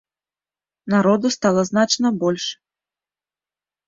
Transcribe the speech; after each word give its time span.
Народу 0.93 1.27
стала 1.35 1.61
значна 1.71 2.07
больш. 2.23 2.45